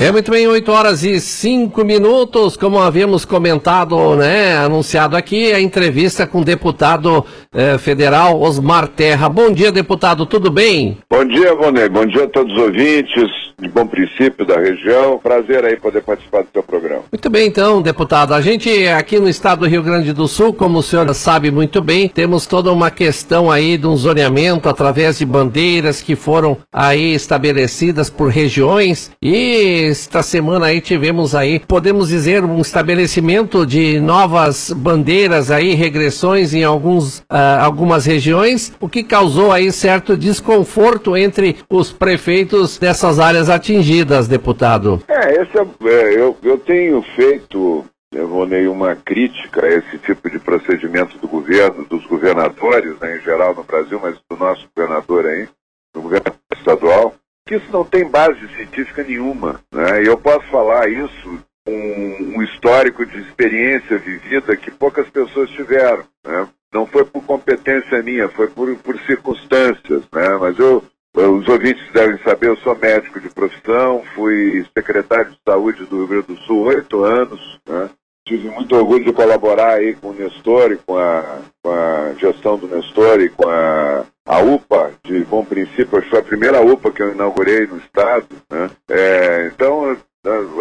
É 0.00 0.10
muito 0.10 0.30
bem, 0.30 0.48
8 0.48 0.72
horas 0.72 1.04
e 1.04 1.20
5 1.20 1.84
minutos, 1.84 2.56
como 2.56 2.78
havíamos 2.78 3.26
comentado, 3.26 4.16
né, 4.16 4.56
anunciado 4.56 5.14
aqui, 5.14 5.52
a 5.52 5.60
entrevista 5.60 6.26
com 6.26 6.40
o 6.40 6.44
deputado 6.44 7.24
eh, 7.52 7.76
federal 7.76 8.40
Osmar 8.40 8.88
Terra. 8.88 9.28
Bom 9.28 9.52
dia, 9.52 9.70
deputado, 9.70 10.24
tudo 10.24 10.50
bem? 10.50 10.96
Bom 11.10 11.24
dia, 11.26 11.54
Vonei, 11.54 11.88
bom 11.90 12.06
dia 12.06 12.24
a 12.24 12.28
todos 12.28 12.50
os 12.54 12.58
ouvintes 12.58 13.30
de 13.60 13.68
Bom 13.68 13.86
Princípio 13.86 14.44
da 14.44 14.58
região. 14.58 15.18
Prazer 15.18 15.64
aí 15.64 15.76
poder 15.76 16.02
participar 16.02 16.42
do 16.42 16.48
seu 16.52 16.62
programa. 16.62 17.02
Muito 17.12 17.30
bem, 17.30 17.46
então, 17.46 17.82
deputado. 17.82 18.32
A 18.32 18.40
gente 18.40 18.88
aqui 18.88 19.18
no 19.20 19.28
estado 19.28 19.60
do 19.60 19.66
Rio 19.66 19.82
Grande 19.82 20.12
do 20.12 20.26
Sul, 20.26 20.54
como 20.54 20.78
o 20.78 20.82
senhor 20.82 21.12
sabe 21.14 21.50
muito 21.50 21.82
bem, 21.82 22.08
temos 22.08 22.46
toda 22.46 22.72
uma 22.72 22.90
questão 22.90 23.50
aí 23.50 23.76
de 23.76 23.86
um 23.86 23.96
zoneamento 23.96 24.68
através 24.68 25.18
de 25.18 25.26
bandeiras 25.26 26.00
que 26.00 26.16
foram 26.16 26.56
aí 26.72 27.14
estabelecidas 27.14 28.08
por 28.08 28.30
regiões 28.30 29.10
e 29.20 29.49
esta 29.50 30.22
semana 30.22 30.66
aí 30.66 30.80
tivemos 30.80 31.34
aí, 31.34 31.58
podemos 31.58 32.08
dizer, 32.08 32.44
um 32.44 32.60
estabelecimento 32.60 33.66
de 33.66 34.00
novas 34.00 34.72
bandeiras 34.72 35.50
aí, 35.50 35.74
regressões 35.74 36.54
em 36.54 36.64
alguns, 36.64 37.18
uh, 37.20 37.60
algumas 37.60 38.04
regiões, 38.06 38.72
o 38.80 38.88
que 38.88 39.02
causou 39.02 39.52
aí 39.52 39.72
certo 39.72 40.16
desconforto 40.16 41.16
entre 41.16 41.56
os 41.68 41.92
prefeitos 41.92 42.78
dessas 42.78 43.18
áreas 43.18 43.48
atingidas, 43.48 44.28
deputado? 44.28 45.02
É, 45.08 45.42
esse 45.42 45.58
é, 45.58 45.62
é 45.88 46.20
eu, 46.20 46.36
eu 46.42 46.58
tenho 46.58 47.02
feito 47.14 47.84
Evonei, 48.12 48.66
uma 48.66 48.96
crítica 48.96 49.64
a 49.64 49.68
esse 49.68 49.96
tipo 49.98 50.28
de 50.28 50.40
procedimento 50.40 51.16
do 51.18 51.28
governo, 51.28 51.84
dos 51.84 52.04
governadores, 52.06 52.98
né, 52.98 53.16
em 53.16 53.20
geral 53.20 53.54
no 53.54 53.62
Brasil, 53.62 54.00
mas 54.02 54.18
do 54.28 54.36
nosso 54.36 54.68
governador 54.74 55.26
aí, 55.26 55.48
do 55.94 56.02
governo 56.02 56.34
estadual, 56.52 57.14
que 57.46 57.56
isso 57.56 57.70
não 57.72 57.84
tem 57.84 58.08
base 58.08 58.48
científica 58.56 59.02
nenhuma. 59.02 59.60
Né? 59.72 60.04
E 60.04 60.06
eu 60.06 60.16
posso 60.16 60.46
falar 60.48 60.88
isso 60.88 61.38
com 61.66 62.16
um 62.36 62.42
histórico 62.42 63.04
de 63.04 63.20
experiência 63.20 63.98
vivida 63.98 64.56
que 64.56 64.70
poucas 64.70 65.08
pessoas 65.10 65.50
tiveram. 65.50 66.04
Né? 66.24 66.48
Não 66.72 66.86
foi 66.86 67.04
por 67.04 67.24
competência 67.24 68.02
minha, 68.02 68.28
foi 68.28 68.48
por, 68.48 68.74
por 68.76 68.98
circunstâncias. 69.00 70.02
Né? 70.12 70.36
Mas 70.38 70.58
eu 70.58 70.84
os 71.12 71.48
ouvintes 71.48 71.82
devem 71.92 72.16
saber, 72.18 72.50
eu 72.50 72.56
sou 72.58 72.76
médico 72.76 73.20
de 73.20 73.28
profissão, 73.28 74.02
fui 74.14 74.64
secretário 74.72 75.32
de 75.32 75.38
saúde 75.46 75.84
do 75.86 75.96
Rio 75.96 76.06
Grande 76.06 76.26
do 76.28 76.36
Sul 76.42 76.66
oito 76.66 77.02
anos, 77.02 77.58
né? 77.68 77.90
tive 78.24 78.48
muito 78.48 78.76
orgulho 78.76 79.04
de 79.04 79.12
colaborar 79.12 79.74
aí 79.74 79.94
com 79.94 80.10
o 80.10 80.14
Nestor 80.14 80.70
e 80.70 80.76
com 80.76 80.96
a, 80.96 81.40
com 81.62 81.70
a 81.72 82.14
gestão 82.14 82.56
do 82.56 82.68
Nestor 82.68 83.20
e 83.20 83.28
com 83.28 83.48
a, 83.48 84.06
a 84.30 84.38
UPA, 84.38 84.92
de 85.02 85.24
bom 85.24 85.44
princípio, 85.44 86.00
foi 86.08 86.20
a 86.20 86.22
primeira 86.22 86.60
UPA 86.60 86.92
que 86.92 87.02
eu 87.02 87.12
inaugurei 87.12 87.66
no 87.66 87.78
estado, 87.78 88.28
né? 88.48 88.70
É, 88.88 89.50
então, 89.52 89.96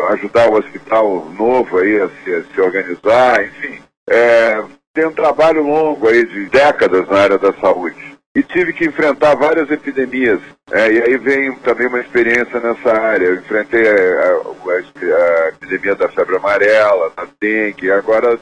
ajudar 0.10 0.50
o 0.50 0.58
hospital 0.58 1.30
novo 1.38 1.78
aí 1.78 2.02
a 2.02 2.10
se, 2.10 2.34
a 2.34 2.44
se 2.46 2.60
organizar, 2.60 3.46
enfim, 3.46 3.80
é, 4.10 4.64
tem 4.92 5.06
um 5.06 5.14
trabalho 5.14 5.62
longo 5.62 6.08
aí 6.08 6.26
de 6.26 6.48
décadas 6.48 7.08
na 7.08 7.20
área 7.20 7.38
da 7.38 7.54
saúde 7.54 8.18
e 8.36 8.42
tive 8.42 8.74
que 8.74 8.88
enfrentar 8.88 9.36
várias 9.36 9.70
epidemias. 9.70 10.42
É, 10.72 10.92
e 10.92 11.02
aí 11.04 11.18
vem 11.18 11.54
também 11.58 11.86
uma 11.86 12.00
experiência 12.00 12.60
nessa 12.60 12.92
área. 12.92 13.26
Eu 13.28 13.36
enfrentei 13.36 13.88
a, 13.88 14.32
a, 14.32 15.46
a 15.46 15.50
epidemia 15.50 15.94
da 15.94 16.10
febre 16.10 16.38
amarela, 16.38 17.12
da 17.16 17.28
dengue, 17.40 17.92
agora 17.92 18.40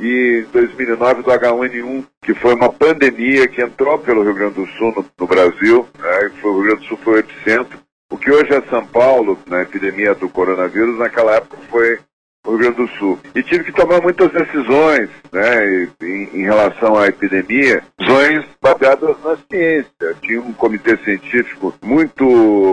e 0.00 0.46
2009 0.52 1.22
do 1.22 1.30
H1N1, 1.30 2.04
que 2.22 2.34
foi 2.34 2.54
uma 2.54 2.72
pandemia 2.72 3.46
que 3.46 3.62
entrou 3.62 3.98
pelo 3.98 4.22
Rio 4.22 4.34
Grande 4.34 4.54
do 4.54 4.66
Sul 4.66 4.92
no, 4.96 5.04
no 5.18 5.26
Brasil, 5.26 5.86
né, 5.98 6.30
o 6.42 6.52
Rio 6.52 6.62
Grande 6.62 6.80
do 6.80 6.86
Sul 6.86 6.98
foi 7.04 7.14
o 7.14 7.18
epicentro. 7.18 7.78
O 8.10 8.16
que 8.16 8.30
hoje 8.30 8.52
é 8.52 8.62
São 8.62 8.84
Paulo, 8.86 9.38
na 9.46 9.62
epidemia 9.62 10.14
do 10.14 10.28
coronavírus, 10.28 10.98
naquela 10.98 11.36
época 11.36 11.58
foi 11.68 11.98
no 12.44 12.52
Rio 12.52 12.58
Grande 12.58 12.76
do 12.76 12.88
Sul. 12.98 13.18
E 13.34 13.42
tive 13.42 13.64
que 13.64 13.72
tomar 13.72 14.00
muitas 14.00 14.32
decisões 14.32 15.10
né, 15.30 15.88
em, 16.02 16.30
em 16.32 16.42
relação 16.42 16.96
à 16.96 17.06
epidemia, 17.06 17.82
decisões 17.98 18.44
baseadas 18.60 19.16
na 19.22 19.36
ciência. 19.36 20.16
Tinha 20.22 20.40
um 20.40 20.52
comitê 20.54 20.96
científico 20.98 21.74
muito 21.82 22.24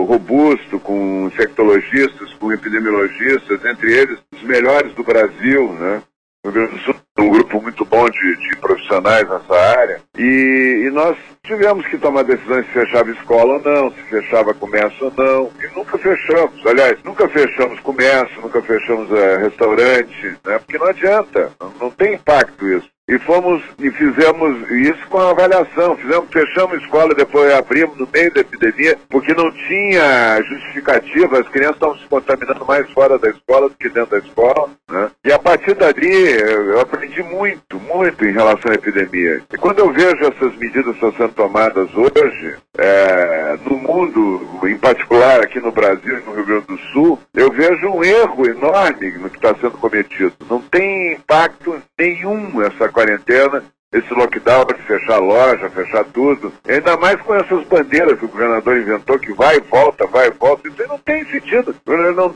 robusto, 0.04 0.80
com 0.80 1.26
infectologistas, 1.26 2.32
com 2.34 2.52
epidemiologistas, 2.52 3.64
entre 3.64 3.92
eles 3.92 4.18
os 4.34 4.42
melhores 4.42 4.92
do 4.94 5.04
Brasil, 5.04 5.72
né? 5.74 6.02
Rio 6.50 6.52
Grande 6.52 6.72
do 6.72 6.84
Sul, 6.84 6.94
um 7.18 7.30
grupo 7.30 7.62
muito 7.62 7.84
bom 7.84 8.08
de, 8.08 8.36
de 8.36 8.56
profissionais 8.56 9.28
nessa 9.28 9.54
área. 9.54 10.00
E, 10.16 10.84
e, 10.86 10.90
nós 10.90 11.16
tivemos 11.44 11.86
que 11.86 11.98
tomar 11.98 12.22
decisões 12.22 12.66
se 12.66 12.72
fechava 12.72 13.10
escola 13.10 13.54
ou 13.54 13.62
não, 13.62 13.90
se 13.92 14.02
fechava 14.02 14.54
comércio 14.54 15.06
ou 15.06 15.12
não. 15.16 15.50
E 15.62 15.76
nunca 15.76 15.98
fechamos. 15.98 16.66
Aliás, 16.66 16.98
nunca 17.04 17.28
fechamos 17.28 17.80
comércio, 17.80 18.40
nunca 18.40 18.62
fechamos 18.62 19.10
é, 19.12 19.36
restaurante, 19.38 20.38
né? 20.44 20.58
Porque 20.58 20.78
não 20.78 20.86
adianta, 20.86 21.52
não, 21.60 21.72
não 21.80 21.90
tem 21.90 22.14
impacto 22.14 22.66
isso. 22.68 22.88
E 23.08 23.18
fomos 23.20 23.62
e 23.78 23.90
fizemos 23.90 24.70
isso 24.70 25.08
com 25.08 25.18
a 25.18 25.30
avaliação. 25.30 25.96
Fizemos, 25.96 26.28
fechamos 26.30 26.74
a 26.74 26.82
escola, 26.82 27.14
depois 27.14 27.50
abrimos 27.54 27.96
no 27.96 28.06
meio 28.12 28.32
da 28.34 28.42
epidemia, 28.42 28.98
porque 29.08 29.32
não 29.32 29.50
tinha 29.50 30.42
justificativa, 30.42 31.40
as 31.40 31.48
crianças 31.48 31.76
estavam 31.76 31.98
se 31.98 32.06
contaminando 32.06 32.66
mais 32.66 32.90
fora 32.90 33.18
da 33.18 33.30
escola 33.30 33.70
do 33.70 33.74
que 33.76 33.88
dentro 33.88 34.10
da 34.10 34.18
escola. 34.18 34.68
Né? 34.90 35.10
E 35.24 35.32
a 35.32 35.38
partir 35.38 35.74
dali 35.74 36.32
eu 36.40 36.80
aprendi 36.80 37.22
muito, 37.22 37.80
muito 37.80 38.24
em 38.26 38.32
relação 38.32 38.70
à 38.70 38.74
epidemia. 38.74 39.42
E 39.52 39.56
quando 39.56 39.78
eu 39.78 39.90
vejo 39.90 40.24
essas 40.24 40.54
medidas 40.56 40.94
sendo 40.98 41.32
tomadas 41.32 41.88
hoje, 41.94 42.56
é, 42.76 43.58
no 43.64 43.76
mundo, 43.76 44.46
em 44.64 44.76
particular 44.76 45.40
aqui 45.40 45.60
no 45.60 45.72
Brasil 45.72 46.18
e 46.18 46.24
no 46.24 46.34
Rio 46.34 46.46
Grande 46.46 46.66
do 46.66 46.78
Sul, 46.92 47.18
eu 47.34 47.50
vejo 47.50 47.88
um 47.88 48.04
erro 48.04 48.46
enorme 48.46 49.12
no 49.12 49.30
que 49.30 49.36
está 49.36 49.54
sendo 49.54 49.78
cometido. 49.78 50.32
Não 50.48 50.60
tem 50.60 51.14
impacto 51.14 51.82
nenhum 51.98 52.62
essa 52.62 52.88
quarentena, 52.98 53.62
esse 53.92 54.12
lockdown 54.12 54.66
de 54.66 54.82
fechar 54.82 55.14
a 55.14 55.18
loja, 55.18 55.70
fechar 55.70 56.04
tudo. 56.06 56.52
Ainda 56.68 56.96
mais 56.96 57.20
com 57.22 57.34
essas 57.34 57.64
bandeiras 57.66 58.18
que 58.18 58.24
o 58.24 58.28
governador 58.28 58.76
inventou, 58.76 59.18
que 59.18 59.32
vai 59.32 59.56
e 59.56 59.60
volta, 59.60 60.06
vai 60.06 60.26
e 60.26 60.32
volta. 60.32 60.68
Isso 60.68 60.88
não 60.88 60.98
tem 60.98 61.24
sentido. 61.26 61.74
Não, 61.86 62.34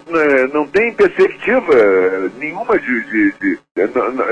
não 0.52 0.66
tem 0.68 0.94
perspectiva 0.94 1.74
nenhuma 2.38 2.78
de, 2.78 3.04
de, 3.04 3.32
de, 3.32 3.58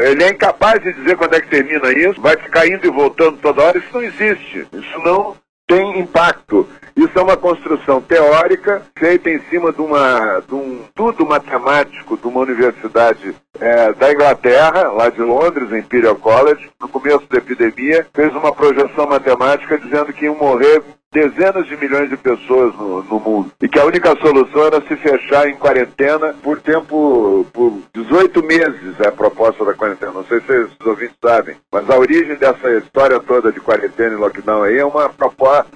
Ele 0.09 0.25
é 0.25 0.31
incapaz 0.31 0.81
de 0.83 0.93
dizer 0.95 1.17
quando 1.17 1.35
é 1.35 1.41
que 1.41 1.51
termina 1.51 1.93
isso, 1.93 2.21
vai 2.21 2.37
ficar 2.37 2.67
indo 2.67 2.87
e 2.87 2.91
voltando 2.91 3.37
toda 3.39 3.65
hora. 3.65 3.79
Isso 3.79 3.93
não 3.93 4.03
existe. 4.03 4.67
Isso 4.73 4.99
não 5.05 5.37
tem 5.71 6.01
impacto. 6.01 6.69
Isso 6.97 7.17
é 7.17 7.23
uma 7.23 7.37
construção 7.37 8.03
teórica 8.03 8.83
feita 8.99 9.31
em 9.31 9.39
cima 9.49 9.73
de, 9.73 9.81
uma, 9.81 10.41
de 10.41 10.53
um 10.53 10.81
tudo 10.95 11.25
matemático 11.25 12.17
de 12.17 12.27
uma 12.27 12.41
universidade 12.41 13.35
é, 13.61 13.93
da 13.93 14.13
Inglaterra, 14.13 14.89
lá 14.89 15.09
de 15.09 15.21
Londres, 15.23 15.73
Imperial 15.73 16.17
College, 16.17 16.69
no 16.81 16.89
começo 16.89 17.25
da 17.31 17.39
epidemia, 17.39 18.05
fez 18.13 18.35
uma 18.35 18.53
projeção 18.53 19.07
matemática 19.07 19.79
dizendo 19.79 20.13
que 20.13 20.25
iam 20.25 20.35
morrer 20.35 20.83
dezenas 21.13 21.67
de 21.67 21.77
milhões 21.77 22.09
de 22.09 22.17
pessoas 22.17 22.73
no, 22.77 23.03
no, 23.03 23.19
mundo. 23.19 23.51
E 23.61 23.69
que 23.69 23.81
a 23.81 23.85
única 23.85 24.17
solução 24.21 24.65
era 24.65 24.81
se 24.83 24.95
fechar 24.97 25.49
em 25.49 25.57
quarentena 25.57 26.35
por 26.41 26.61
tempo, 26.61 27.45
por 27.53 27.81
18 27.93 28.43
meses 28.45 29.01
é 29.01 29.09
a 29.09 29.13
proposta 29.13 29.65
da 29.65 29.75
quarentena. 29.75 30.13
Não 30.13 30.25
sei 30.25 30.41
se 30.41 30.53
os 30.53 30.87
ouvintes 30.87 31.17
sabem, 31.21 31.57
mas 31.73 31.91
a 31.91 31.99
origem 31.99 32.37
dessa 32.37 32.71
história 32.79 33.19
toda 33.19 33.51
de 33.51 33.61
quarentena 33.61 34.15
e 34.15 34.19
lockdown 34.19 34.63
aí 34.63 34.79
é 34.79 34.85
uma 34.85 35.11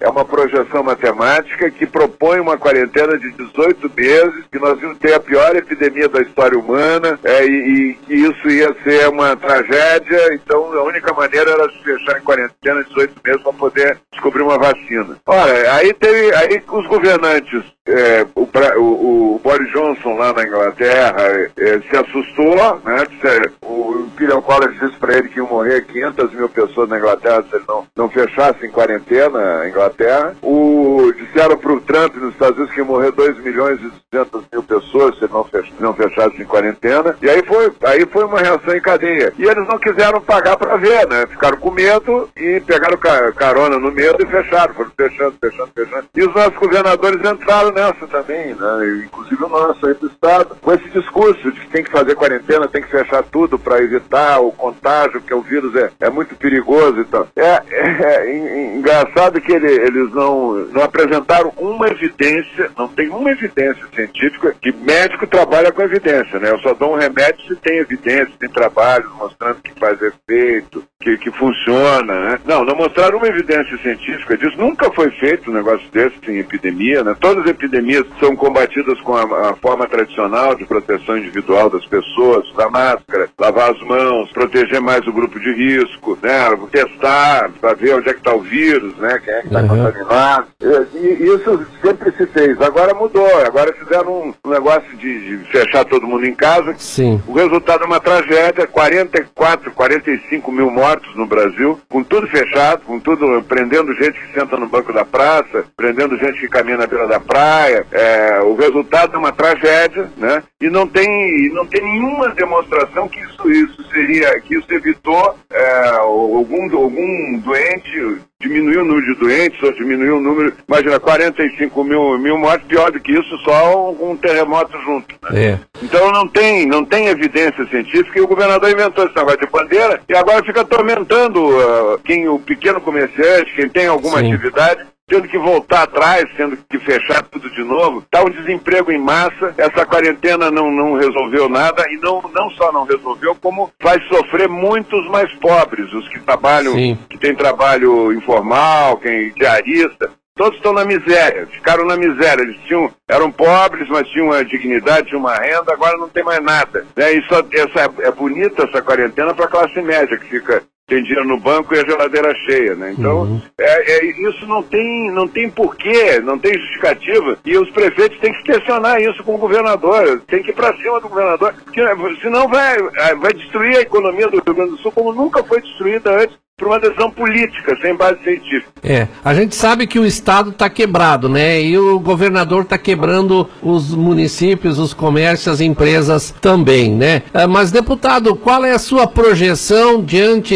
é 0.01 0.09
uma 0.09 0.25
projeção 0.25 0.83
matemática 0.83 1.71
que 1.71 1.87
propõe 1.87 2.39
uma 2.39 2.57
quarentena 2.57 3.19
de 3.19 3.33
18 3.33 3.91
meses, 3.97 4.45
que 4.51 4.59
nós 4.59 4.81
íamos 4.81 4.99
ter 4.99 5.15
a 5.15 5.21
pior 5.21 5.57
epidemia 5.57 6.09
da 6.09 6.21
história 6.21 6.59
humana 6.59 7.19
é, 7.25 7.45
e, 7.45 7.51
e 7.51 7.95
que 7.95 8.15
isso 8.15 8.49
ia 8.49 8.75
ser 8.85 9.09
uma 9.09 9.37
tragédia. 9.37 10.35
Então 10.35 10.73
a 10.75 10.83
única 10.85 11.13
maneira 11.13 11.51
era 11.51 11.69
se 11.71 11.83
fechar 11.83 12.19
em 12.19 12.23
quarentena 12.23 12.85
18 12.85 13.15
meses 13.25 13.43
para 13.43 13.53
poder 13.53 13.99
descobrir 14.13 14.43
uma 14.43 14.59
vacina. 14.59 15.17
Olha, 15.27 15.73
aí 15.75 15.95
teve, 15.95 16.35
aí 16.35 16.63
os 16.69 16.87
governantes, 16.87 17.65
é, 17.87 18.27
o, 18.35 18.49
o, 18.81 19.35
o, 19.35 19.41
Boris 19.41 19.71
Johnson 19.71 20.17
lá 20.17 20.33
na 20.33 20.43
Inglaterra 20.43 21.51
é, 21.57 21.81
se 21.81 21.97
assustou, 21.97 22.81
né? 22.83 23.05
Disse, 23.11 23.51
o, 23.63 24.09
William 24.19 24.41
Collins 24.41 24.79
disse 24.81 24.97
para 24.99 25.19
ele 25.19 25.29
que 25.29 25.39
iam 25.39 25.47
morrer 25.49 25.85
500 25.85 26.33
mil 26.33 26.49
pessoas 26.49 26.89
na 26.89 26.99
Inglaterra 26.99 27.45
se 27.49 27.57
ele 27.57 27.65
não, 27.69 27.87
não 27.95 28.09
fechasse 28.09 28.65
em 28.65 28.71
quarentena 28.71 29.61
a 29.61 29.69
Inglaterra. 29.69 30.35
O, 30.41 31.13
disseram 31.17 31.59
para 31.59 31.73
o 31.73 31.81
Trump 31.81 32.15
nos 32.17 32.33
Estados 32.33 32.57
Unidos 32.57 32.75
que 32.75 32.81
ia 32.81 32.87
morrer 32.87 33.13
2 33.13 33.39
milhões 33.41 33.79
e 33.81 33.93
200 34.13 34.45
mil 34.53 34.63
pessoas 34.63 35.19
se 35.19 35.25
ele 35.25 35.33
não, 35.33 35.45
fech, 35.45 35.75
não 35.79 35.93
fechasse 35.93 36.41
em 36.41 36.47
quarentena. 36.47 37.17
E 37.21 37.29
aí 37.29 37.43
foi, 37.45 37.73
aí 37.85 38.07
foi 38.07 38.25
uma 38.25 38.39
reação 38.39 38.75
em 38.75 38.81
cadeia. 38.81 39.33
E 39.39 39.45
eles 39.45 39.69
não 39.69 39.79
quiseram 39.79 40.21
pagar 40.21 40.57
para 40.57 40.77
ver, 40.77 41.07
né? 41.09 41.27
Ficaram 41.27 41.59
com 41.59 41.71
medo 41.71 42.31
e 42.37 42.61
pegaram 42.61 42.97
carona 43.37 43.79
no 43.79 43.91
medo 43.91 44.23
e 44.23 44.27
fecharam. 44.27 44.73
Foram 44.75 44.91
fechando, 44.97 45.35
fechando, 45.41 45.71
fechando. 45.75 46.07
E 46.15 46.23
os 46.23 46.35
nossos 46.35 46.57
governadores 46.57 47.21
entraram 47.25 47.74
nessa 47.75 48.07
também, 48.07 48.55
né? 48.55 49.05
Inclusive 49.05 49.45
o 49.45 49.49
nosso 49.49 49.87
aí 49.87 49.95
do 49.95 50.07
Estado, 50.07 50.57
com 50.61 50.73
esse 50.73 50.89
discurso 50.91 51.53
de 51.53 51.61
que 51.61 51.69
tem 51.69 51.85
que 51.85 51.91
fazer 51.91 52.15
quarentena, 52.15 52.69
tem 52.69 52.83
que 52.83 52.91
fechar 52.91 53.23
tudo 53.25 53.59
para 53.59 53.83
evitar 53.83 54.41
o 54.41 54.53
contágio, 54.53 55.21
que 55.21 55.35
o 55.35 55.43
vírus 55.43 55.75
é, 55.75 55.91
é 56.01 56.11
muito 56.11 56.35
perigoso 56.37 57.01
e 57.01 57.05
tal. 57.05 57.29
É, 57.37 57.63
é, 57.71 58.31
é 58.31 58.77
engraçado 58.77 59.41
que 59.41 59.53
ele, 59.53 59.71
eles 59.71 60.13
não, 60.13 60.53
não 60.67 60.83
apresentaram 60.83 61.53
uma 61.57 61.89
evidência, 61.89 62.71
não 62.77 62.89
tem 62.89 63.09
uma 63.09 63.31
evidência 63.31 63.85
científica, 63.95 64.55
que 64.61 64.73
médico 64.73 65.27
trabalha 65.27 65.73
com 65.73 65.83
evidência, 65.83 66.39
né? 66.39 66.51
Eu 66.51 66.59
só 66.61 66.73
dou 66.75 66.95
um 66.95 66.99
remédio 66.99 67.47
se 67.47 67.57
tem 67.57 67.79
evidência, 67.79 68.33
tem 68.39 68.49
trabalhos 68.49 69.13
mostrando 69.17 69.61
que 69.63 69.79
faz 69.79 70.01
efeito, 70.01 70.85
que, 71.05 71.19
que 71.19 71.31
funciona, 71.33 72.31
né? 72.31 72.41
Não, 72.47 72.65
não 72.65 72.75
mostraram 72.75 73.19
uma 73.19 73.29
evidência 73.29 73.77
científica 73.79 74.39
disso. 74.39 74.57
Nunca 74.59 74.91
foi 74.93 75.11
feito 75.11 75.51
um 75.51 75.55
negócio 75.55 75.87
desse 75.93 76.15
em 76.27 76.39
epidemia, 76.39 77.05
né? 77.05 77.15
Todas 77.21 77.45
as 77.45 77.51
epidemias 77.51 78.07
são 78.19 78.35
combatidas 78.35 78.99
com 79.03 79.15
a, 79.15 79.51
a 79.51 79.57
forma 79.57 79.87
tradicional 79.87 80.55
de 80.55 80.65
proteção 80.65 81.19
individual 81.19 81.69
das 81.69 81.85
pessoas, 81.85 82.49
usar 82.51 82.71
máscara, 82.71 83.29
lavar 83.39 83.73
as 83.73 83.81
mãos, 83.83 84.33
proteger 84.33 84.81
mais 84.81 85.07
o 85.07 85.13
grupo 85.13 85.39
de 85.39 85.53
risco, 85.53 86.19
né? 86.23 86.45
Testar 86.71 87.51
para 87.61 87.75
ver 87.75 87.97
onde 87.97 88.09
é 88.09 88.13
que 88.15 88.21
está 88.21 88.35
o 88.35 88.41
vírus, 88.41 88.97
né? 88.97 89.21
Quem 89.23 89.35
é 89.35 89.41
que 89.43 89.47
está 89.49 89.61
uhum. 89.61 89.69
contaminado. 89.69 90.47
E, 90.95 91.35
isso 91.35 91.67
sempre 91.83 92.13
se 92.13 92.27
fez. 92.29 92.61
Agora 92.63 92.95
mudou. 92.95 93.29
Agora 93.45 93.75
fizeram 93.75 94.35
um, 94.45 94.51
negócio 94.51 94.97
de, 94.97 95.39
de, 95.39 95.51
fechar 95.51 95.85
todo 95.85 96.07
mundo 96.07 96.25
em 96.25 96.35
casa. 96.35 96.75
Sim. 96.79 97.23
O 97.27 97.35
resultado 97.35 97.85
é 97.85 97.87
uma 97.87 98.01
tragédia. 98.01 98.67
44, 98.67 99.71
45 99.73 100.51
mil 100.51 100.71
no 101.15 101.27
Brasil, 101.27 101.81
com 101.89 102.03
tudo 102.03 102.27
fechado, 102.29 102.83
com 102.85 102.99
tudo 102.99 103.43
prendendo 103.43 103.95
gente 103.95 104.19
que 104.19 104.33
senta 104.39 104.57
no 104.57 104.67
banco 104.67 104.93
da 104.93 105.05
praça, 105.05 105.65
prendendo 105.77 106.19
gente 106.19 106.41
que 106.41 106.49
caminha 106.49 106.79
na 106.79 106.87
beira 106.87 107.07
da 107.07 107.21
praia. 107.21 107.87
É, 107.91 108.41
o 108.43 108.55
resultado 108.55 109.15
é 109.15 109.19
uma 109.19 109.33
tragédia, 109.33 110.11
né? 110.17 110.43
E 110.61 110.69
não 110.69 110.87
tem, 110.87 111.51
não 111.53 111.67
tem 111.67 111.83
nenhuma 111.83 112.31
demonstração 112.31 113.09
que 113.09 113.21
isso, 113.21 113.51
isso 113.51 113.85
seria, 113.93 114.41
que 114.41 114.57
isso 114.57 114.73
evitou 114.73 115.37
é, 115.51 115.89
algum, 115.97 116.65
algum 116.77 117.39
doente 117.39 118.21
diminuiu 118.45 118.83
o 118.83 118.85
número 118.85 119.07
de 119.07 119.21
doentes, 119.21 119.63
ou 119.63 119.73
diminuiu 119.73 120.19
o 120.19 120.21
número, 120.21 120.53
imagina, 120.69 121.01
45 121.01 121.85
mil, 121.85 122.19
mil 122.19 122.39
mortes, 122.39 122.67
pior 122.67 122.93
do 122.93 123.01
que 123.01 123.13
isso, 123.13 123.39
só 123.39 123.91
um 123.91 124.17
terremoto 124.17 124.79
junto. 124.83 125.15
Né? 125.31 125.45
É. 125.45 125.59
Então 125.83 126.13
não 126.13 126.29
tem, 126.29 126.67
não 126.67 126.85
tem 126.85 127.09
evidência 127.09 127.67
científica 127.67 128.19
e 128.19 128.23
o 128.23 128.29
governador 128.29 128.71
inventou 128.71 129.07
esse 129.07 129.17
negócio 129.17 129.41
de 129.41 129.47
bandeira 129.47 130.01
e 130.09 130.15
agora 130.15 130.45
fica 130.45 130.61
atormentando 130.61 131.41
uh, 131.41 131.99
quem, 132.05 132.29
o 132.29 132.39
pequeno 132.39 132.81
comerciante, 132.81 133.55
quem 133.55 133.69
tem 133.69 133.87
alguma 133.87 134.19
Sim. 134.19 134.33
atividade, 134.33 134.87
tendo 135.07 135.29
que 135.29 135.39
voltar 135.39 135.83
atrás, 135.83 136.25
tendo 136.37 136.57
que 136.57 136.79
fechar 136.79 137.23
tudo 137.25 137.51
de 137.51 137.63
novo. 137.63 138.01
Está 138.01 138.23
um 138.23 138.31
desemprego 138.31 138.91
em 138.91 138.99
massa, 138.99 139.55
essa 139.57 139.85
quarentena 139.85 140.51
não, 140.51 140.71
não 140.71 140.95
resolveu 140.95 141.49
nada 141.49 141.85
e 141.91 141.97
não, 141.99 142.23
não 142.35 142.51
só 142.51 142.73
não 142.73 142.85
resolveu, 142.85 143.35
como 143.37 143.71
faz 143.81 144.03
sofrer 144.09 144.49
muitos 144.49 145.07
mais 145.09 145.33
pobres, 145.35 145.93
os 145.93 146.09
que 146.09 146.21
trabalham, 146.21 146.73
Sim. 146.73 146.99
que 147.09 147.19
têm 147.19 147.35
trabalho 147.35 148.13
informal, 148.13 148.97
quem 148.97 149.33
diarista. 149.33 150.11
Todos 150.37 150.57
estão 150.57 150.73
na 150.73 150.85
miséria, 150.85 151.47
ficaram 151.47 151.85
na 151.85 151.97
miséria. 151.97 152.43
Eles 152.43 152.59
tinham, 152.67 152.91
eram 153.09 153.31
pobres, 153.31 153.89
mas 153.89 154.09
tinham 154.09 154.27
uma 154.27 154.45
dignidade, 154.45 155.07
tinham 155.07 155.21
uma 155.21 155.37
renda, 155.37 155.73
agora 155.73 155.97
não 155.97 156.09
tem 156.09 156.25
mais 156.25 156.43
nada. 156.43 156.85
Né? 156.97 157.13
Isso, 157.13 157.29
essa, 157.53 157.89
é 158.01 158.11
bonita 158.11 158.65
essa 158.65 158.83
quarentena 158.83 159.33
para 159.33 159.45
a 159.45 159.49
classe 159.49 159.81
média, 159.81 160.19
que 160.19 160.27
fica 160.27 160.65
tem 160.87 161.03
dinheiro 161.03 161.27
no 161.27 161.39
banco 161.39 161.75
e 161.75 161.79
a 161.79 161.85
geladeira 161.85 162.35
cheia, 162.47 162.75
né? 162.75 162.95
Então, 162.97 163.23
uhum. 163.23 163.43
é, 163.59 163.93
é, 163.93 164.05
isso 164.29 164.47
não 164.47 164.63
tem, 164.63 165.11
não 165.13 165.27
tem 165.27 165.49
porquê, 165.51 166.21
não 166.21 166.39
tem 166.39 166.53
justificativa. 166.55 167.39
E 167.45 167.57
os 167.57 167.71
prefeitos 167.71 168.19
têm 168.21 168.33
que 168.33 168.45
tensionar 168.45 169.01
isso 169.01 169.23
com 169.25 169.35
o 169.35 169.39
governador, 169.39 170.23
tem 170.27 170.43
que 170.43 170.51
ir 170.51 170.55
para 170.55 170.77
cima 170.77 171.01
do 171.01 171.09
governador, 171.09 171.55
porque 171.65 171.81
senão 172.21 172.49
vai, 172.49 172.77
vai 173.17 173.33
destruir 173.33 173.79
a 173.79 173.83
economia 173.83 174.29
do 174.29 174.43
Rio 174.45 174.55
Grande 174.55 174.71
do 174.73 174.79
Sul 174.79 174.93
como 174.93 175.13
nunca 175.13 175.43
foi 175.43 175.61
destruída 175.61 176.23
antes 176.23 176.44
por 176.57 176.69
uma 176.69 176.79
decisão 176.79 177.11
política, 177.11 177.77
sem 177.83 177.97
base 177.97 178.23
científica. 178.23 178.73
É, 178.83 179.09
a 179.25 179.35
gente 179.35 179.57
sabe 179.57 179.89
que 179.89 179.99
o 179.99 180.07
Estado 180.07 180.51
está 180.51 180.71
quebrado, 180.71 181.29
né? 181.29 181.61
E 181.61 181.77
o 181.77 181.99
governador 181.99 182.63
está 182.63 182.79
quebrando 182.79 183.49
os 183.61 183.93
municípios, 183.93 184.79
os 184.79 184.95
comércios, 184.95 185.49
as 185.49 185.61
empresas 185.61 186.33
também, 186.41 186.95
né? 186.95 187.23
É, 187.33 187.45
mas, 187.45 187.73
deputado, 187.73 188.37
qual 188.37 188.65
é 188.65 188.71
a 188.71 188.79
sua 188.79 189.05
projeção 189.07 190.01
diante 190.03 190.55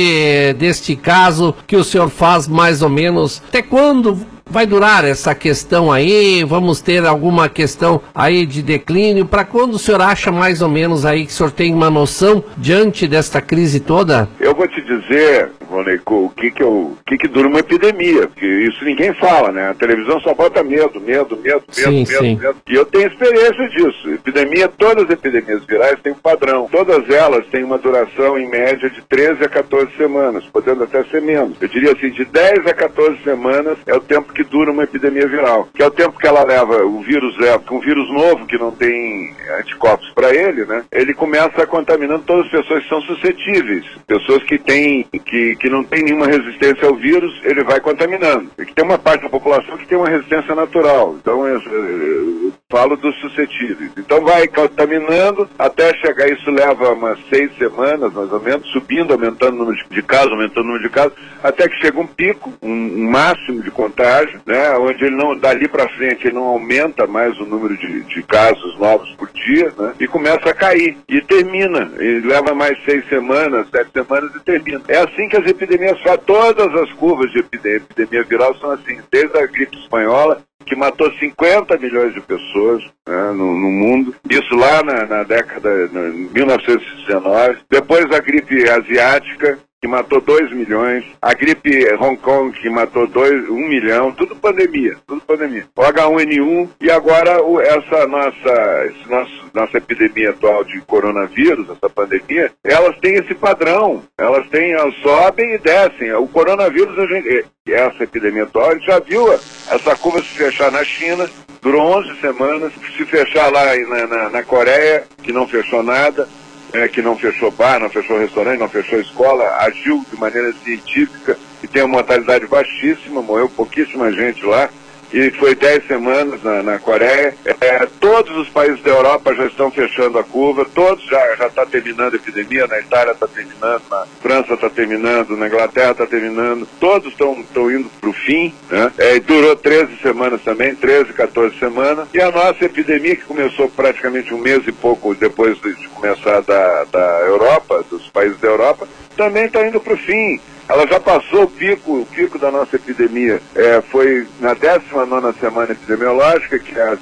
deste 0.57 0.95
caso 0.95 1.53
que 1.67 1.77
o 1.77 1.83
senhor 1.83 2.09
faz 2.09 2.47
mais 2.47 2.81
ou 2.81 2.89
menos? 2.89 3.43
Até 3.49 3.61
quando 3.61 4.25
vai 4.51 4.67
durar 4.67 5.05
essa 5.05 5.35
questão 5.35 5.91
aí? 5.91 6.45
Vamos 6.45 6.81
ter 6.81 7.05
alguma 7.05 7.49
questão 7.49 8.01
aí 8.15 8.47
de 8.47 8.63
declínio? 8.63 9.27
Para 9.27 9.45
quando 9.45 9.75
o 9.75 9.79
senhor 9.79 10.01
acha 10.01 10.31
mais 10.31 10.63
ou 10.63 10.69
menos 10.69 11.05
aí 11.05 11.27
que 11.27 11.33
o 11.33 11.35
senhor 11.35 11.51
tem 11.51 11.75
uma 11.75 11.91
noção 11.91 12.43
diante 12.57 13.07
desta 13.07 13.41
crise 13.41 13.81
toda? 13.81 14.29
Eu 14.41 14.55
vou 14.55 14.67
te 14.67 14.81
dizer, 14.83 15.51
Roneco, 15.69 16.27
o 16.27 16.31
que 16.31 16.51
que, 16.51 16.63
eu, 16.63 16.71
o 16.71 16.99
que 17.07 17.19
que 17.19 17.29
dura 17.29 17.49
uma 17.49 17.61
epidemia, 17.61 18.27
porque 18.27 18.47
isso 18.47 18.85
ninguém 18.85 19.13
fala, 19.15 19.53
né? 19.53 19.71
A 19.71 19.75
televisão 19.75 20.19
só 20.21 20.35
bota 20.35 20.63
medo, 20.63 21.01
medo, 21.01 21.37
medo, 21.37 21.37
medo, 21.37 21.65
sim, 21.71 21.91
medo, 21.91 22.19
sim. 22.19 22.37
medo. 22.37 22.57
E 22.69 22.75
eu 22.75 22.85
tenho 22.87 23.07
experiência 23.07 23.69
disso. 23.69 24.11
Epidemia, 24.11 24.69
todas 24.69 25.05
as 25.05 25.11
epidemias 25.11 25.65
virais 25.65 25.99
têm 26.03 26.13
um 26.13 26.17
padrão. 26.17 26.69
Todas 26.71 27.09
elas 27.11 27.47
têm 27.47 27.65
uma 27.65 27.79
duração 27.79 28.39
em 28.39 28.49
média 28.49 28.89
de 28.89 29.03
13 29.03 29.45
a 29.45 29.49
14 29.49 29.91
semanas, 29.97 30.45
podendo 30.47 30.85
até 30.85 31.05
ser 31.05 31.21
menos. 31.21 31.57
Eu 31.61 31.69
diria 31.69 31.93
assim, 31.93 32.11
de 32.11 32.25
10 32.25 32.67
a 32.67 32.75
14 32.75 33.19
semanas 33.23 33.79
é 33.87 33.95
o 33.95 34.01
tempo 34.01 34.33
que 34.33 34.38
dura 34.45 34.71
uma 34.71 34.85
epidemia 34.85 35.27
viral, 35.27 35.69
que 35.75 35.83
é 35.83 35.87
o 35.87 35.91
tempo 35.91 36.19
que 36.19 36.27
ela 36.27 36.45
leva, 36.45 36.85
o 36.85 37.01
vírus 37.01 37.37
leva, 37.39 37.63
um 37.71 37.81
vírus 37.81 38.11
novo 38.11 38.47
que 38.47 38.59
não 38.59 38.71
tem 38.71 39.35
anticorpos 39.61 40.11
para 40.15 40.35
ele, 40.35 40.65
né? 40.65 40.85
Ele 40.93 41.15
começa 41.15 41.67
contaminando 41.67 42.23
todas 42.25 42.47
as 42.47 42.51
pessoas 42.51 42.83
que 42.83 42.89
são 42.89 43.01
suscetíveis, 43.03 43.85
pessoas 44.07 44.43
que 44.45 44.59
têm, 44.59 45.05
que, 45.05 45.57
que 45.57 45.69
não 45.69 45.85
tem 45.85 46.03
nenhuma 46.03 46.27
resistência 46.27 46.89
ao 46.89 46.95
vírus, 46.97 47.33
ele 47.45 47.63
vai 47.65 47.81
contaminando. 47.81 48.51
E 48.59 48.65
que 48.65 48.75
tem 48.75 48.85
uma 48.85 48.99
parte 48.99 49.23
da 49.23 49.31
população 49.31 49.77
que 49.77 49.87
tem 49.87 49.99
uma 49.99 50.09
resistência 50.09 50.55
natural. 50.55 51.17
Então, 51.21 51.47
eu, 51.47 51.61
eu 51.61 52.53
falo 52.71 52.99
dos 52.99 53.19
suscetíveis. 53.19 53.93
Então, 53.97 54.21
vai 54.23 54.47
contaminando 54.47 55.49
até 55.59 55.95
chegar, 55.95 56.29
isso 56.29 56.51
leva 56.51 56.93
umas 56.93 57.19
seis 57.31 57.51
semanas, 57.57 58.13
mais 58.13 58.31
ou 58.31 58.41
menos, 58.41 58.69
subindo, 58.69 59.15
aumentando 59.15 59.55
o 59.55 59.65
número 59.65 59.89
de 59.89 60.03
casos, 60.03 60.33
aumentando 60.33 60.61
o 60.61 60.67
número 60.67 60.83
de 60.83 60.91
casos, 60.91 61.15
até 61.43 61.67
que 61.67 61.81
chega 61.81 61.99
um 61.99 62.07
pico, 62.07 62.53
um, 62.61 63.09
máximo 63.09 63.63
de 63.63 63.71
contágio, 63.71 64.39
né, 64.45 64.77
onde 64.77 65.03
ele 65.03 65.17
não, 65.17 65.35
dali 65.35 65.67
para 65.67 65.89
frente, 65.89 66.27
ele 66.27 66.35
não 66.35 66.45
aumenta 66.45 67.07
mais 67.07 67.39
o 67.41 67.47
número 67.47 67.75
de, 67.75 68.03
de 68.03 68.23
casos 68.25 68.79
novos 68.79 69.11
por 69.17 69.31
dia, 69.31 69.73
né, 69.79 69.95
e 69.99 70.07
começa 70.07 70.51
a 70.51 70.55
cair. 70.55 70.99
E 71.09 71.23
termina. 71.23 71.91
E 71.99 72.21
leva 72.21 72.55
mais 72.55 72.77
seis 72.85 73.03
semanas, 73.09 73.67
sete 73.71 73.93
semanas 73.93 74.31
e 74.35 74.41
termina. 74.41 74.83
É 74.89 74.99
assim 74.99 75.27
que 75.27 75.39
as 75.39 75.47
epidemias 75.47 75.99
fazem. 76.03 76.19
Todas 76.27 76.75
as 76.83 76.93
curvas 76.93 77.31
de 77.33 77.39
epidemia, 77.39 77.79
epidemia 77.79 78.25
viral 78.25 78.55
são 78.57 78.73
assim, 78.73 78.99
desde 79.11 79.39
a 79.39 79.47
gripe 79.47 79.79
espanhola, 79.79 80.43
que 80.69 80.77
matou 80.77 81.11
50 81.13 81.77
milhões 81.79 82.13
de 82.13 82.21
pessoas 82.21 82.85
né, 83.07 83.33
no, 83.33 83.59
no, 83.59 83.71
mundo. 83.71 84.15
Isso 84.29 84.55
lá 84.55 84.83
na, 84.83 85.07
na 85.07 85.23
década 85.23 85.89
de 85.89 85.95
1919. 85.95 87.59
Depois 87.71 88.05
a 88.13 88.21
gripe 88.21 88.69
asiática, 88.69 89.59
que 89.81 89.87
matou 89.87 90.21
2 90.21 90.53
milhões, 90.53 91.05
a 91.23 91.33
gripe 91.35 91.87
Hong 92.01 92.17
Kong, 92.17 92.53
que 92.59 92.69
matou 92.69 93.07
1 93.07 93.53
um 93.53 93.69
milhão, 93.69 94.11
tudo 94.13 94.35
pandemia, 94.35 94.97
tudo 95.07 95.21
pandemia. 95.21 95.67
O 95.77 95.83
H1N1 95.83 96.69
e 96.81 96.91
agora 96.91 97.43
o, 97.43 97.61
essa 97.61 98.07
nossa, 98.07 98.93
nosso, 99.09 99.51
nossa 99.55 99.79
epidemia 99.79 100.31
atual 100.31 100.65
de 100.65 100.81
coronavírus, 100.81 101.69
essa 101.71 101.89
pandemia, 101.89 102.51
elas 102.65 102.99
têm 102.99 103.15
esse 103.15 103.35
padrão, 103.35 104.03
elas 104.19 104.49
têm, 104.49 104.73
elas 104.73 104.95
sobem 104.97 105.55
e 105.55 105.59
descem. 105.59 106.13
O 106.15 106.27
coronavírus, 106.27 106.97
gente, 107.09 107.47
essa 107.69 108.03
epidemia 108.03 108.45
atual, 108.45 108.71
a 108.71 108.75
gente 108.75 108.87
já 108.87 108.99
viu 108.99 109.33
essa 109.33 109.97
curva 109.97 110.19
se 110.19 110.39
fechar 110.39 110.73
na 110.73 110.83
China, 110.83 111.29
durou 111.63 111.99
11 111.99 112.21
semanas, 112.21 112.73
se 112.97 113.05
fechar 113.05 113.53
lá 113.53 113.65
na, 113.77 114.07
na, 114.07 114.31
na 114.31 114.43
Coreia, 114.43 115.05
que 115.23 115.33
não 115.33 115.47
fechou 115.47 115.83
nada, 115.83 116.29
é, 116.73 116.89
que 116.89 117.03
não 117.03 117.17
fechou 117.17 117.51
bar, 117.51 117.81
não 117.81 117.91
fechou 117.91 118.19
restaurante, 118.19 118.59
não 118.59 118.69
fechou 118.69 119.01
escola, 119.01 119.45
agiu 119.61 120.05
de 120.11 120.19
maneira 120.19 120.53
científica 120.65 121.39
e 121.63 121.67
tem 121.67 121.83
uma 121.83 121.95
mortalidade 121.95 122.47
baixíssima, 122.47 123.23
morreu 123.23 123.49
pouquíssima 123.49 124.13
gente 124.13 124.45
lá. 124.45 124.69
E 125.13 125.31
foi 125.33 125.55
10 125.55 125.87
semanas 125.87 126.43
na, 126.43 126.63
na 126.63 126.79
Coreia. 126.79 127.35
É, 127.61 127.87
todos 128.01 128.37
os 128.37 128.49
países 128.49 128.83
da 128.83 128.91
Europa 128.91 129.35
já 129.35 129.47
estão 129.47 129.71
fechando 129.71 130.19
a 130.19 130.25
curva, 130.25 130.67
todos 130.75 131.05
já 131.05 131.37
já 131.37 131.47
está 131.47 131.67
terminando 131.67 132.15
a 132.15 132.17
epidemia, 132.17 132.67
na 132.67 132.81
Itália 132.81 133.13
está 133.13 133.27
terminando, 133.27 133.83
na 133.91 134.07
França 134.21 134.55
está 134.55 134.71
terminando, 134.71 135.37
na 135.37 135.47
Inglaterra 135.47 135.93
está 135.93 136.07
terminando, 136.07 136.67
todos 136.81 137.13
estão 137.13 137.37
indo 137.71 137.91
para 138.01 138.11
o 138.11 138.13
fim, 138.13 138.55
né? 138.71 138.93
É, 138.99 139.19
durou 139.21 139.57
13 139.57 139.97
semanas 140.01 140.43
também, 140.43 140.75
13, 140.75 141.13
14 141.13 141.59
semanas, 141.59 142.09
e 142.13 142.21
a 142.21 142.31
nossa 142.31 142.65
epidemia, 142.65 143.17
que 143.17 143.25
começou 143.25 143.69
praticamente 143.69 144.33
um 144.33 144.39
mês 144.39 144.67
e 144.67 144.73
pouco 144.73 145.15
depois 145.15 145.59
de 145.61 145.89
começar 145.89 146.41
da, 146.43 146.85
da 146.85 147.21
Europa, 147.27 147.85
dos 147.91 148.09
países 148.09 148.39
da 148.39 148.49
Europa, 148.49 148.89
também 149.17 149.47
está 149.47 149.67
indo 149.67 149.81
para 149.81 149.95
o 149.95 149.99
fim. 149.99 150.41
Ela 150.69 150.87
já 150.87 151.01
passou 151.01 151.45
o 151.45 151.51
pico, 151.51 152.01
o 152.01 152.07
pico 152.07 152.39
da 152.39 152.51
nossa 152.51 152.77
epidemia. 152.77 153.41
É, 153.55 153.81
foi 153.81 154.27
na 154.39 154.53
19 154.53 155.39
semana 155.41 155.73
epidemiológica, 155.73 156.59
que 156.59 156.79
é 156.79 156.83
a, 156.83 156.99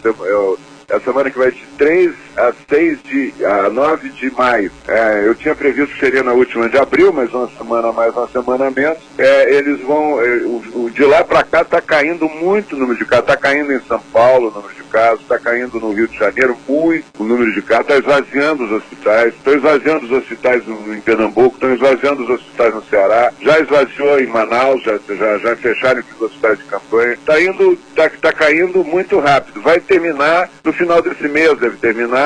é 0.88 0.96
a 0.96 1.00
semana 1.00 1.30
que 1.30 1.38
vai 1.38 1.50
de 1.50 1.64
3 1.76 2.25
a 2.36 2.52
6 2.68 3.02
de 3.02 3.34
a 3.44 3.68
9 3.70 4.08
de 4.10 4.30
maio. 4.32 4.70
É, 4.88 5.24
eu 5.26 5.34
tinha 5.34 5.54
previsto 5.54 5.94
que 5.94 6.00
seria 6.00 6.22
na 6.22 6.32
última 6.32 6.68
de 6.68 6.78
abril, 6.78 7.12
mas 7.12 7.32
uma 7.32 7.48
semana 7.56 7.92
mais, 7.92 8.14
uma 8.14 8.28
semana 8.28 8.70
menos. 8.70 8.98
É, 9.18 9.54
eles 9.54 9.80
vão. 9.82 10.20
É, 10.20 10.36
o, 10.38 10.62
o, 10.74 10.90
de 10.90 11.04
lá 11.04 11.24
para 11.24 11.42
cá 11.42 11.62
está 11.62 11.80
caindo 11.80 12.28
muito 12.28 12.76
o 12.76 12.78
número 12.78 12.98
de 12.98 13.04
casos. 13.04 13.26
Está 13.26 13.36
caindo 13.36 13.72
em 13.72 13.80
São 13.80 14.00
Paulo 14.12 14.48
o 14.48 14.50
número 14.50 14.74
de 14.74 14.82
casos, 14.84 15.20
está 15.20 15.38
caindo 15.38 15.78
no 15.80 15.92
Rio 15.92 16.08
de 16.08 16.16
Janeiro 16.16 16.56
muito 16.68 17.04
o 17.18 17.24
número 17.24 17.52
de 17.52 17.62
casos, 17.62 17.86
está 17.88 17.98
esvaziando 17.98 18.64
os 18.64 18.72
hospitais, 18.72 19.34
estão 19.34 19.54
esvaziando 19.54 20.06
os 20.06 20.12
hospitais 20.12 20.62
em 20.66 21.00
Pernambuco, 21.00 21.56
estão 21.56 21.74
esvaziando 21.74 22.22
os 22.22 22.30
hospitais 22.30 22.74
no 22.74 22.82
Ceará, 22.84 23.32
já 23.40 23.60
esvaziou 23.60 24.20
em 24.20 24.26
Manaus, 24.26 24.82
já, 24.82 24.98
já, 25.08 25.38
já 25.38 25.56
fecharam 25.56 26.02
os 26.14 26.22
hospitais 26.22 26.58
de 26.58 26.64
campanha. 26.64 27.12
Está 27.12 27.40
indo, 27.40 27.72
está 27.72 28.08
tá 28.08 28.32
caindo 28.32 28.84
muito 28.84 29.18
rápido. 29.18 29.60
Vai 29.60 29.80
terminar 29.80 30.50
no 30.64 30.72
final 30.72 31.02
desse 31.02 31.28
mês, 31.28 31.58
deve 31.58 31.76
terminar, 31.76 32.25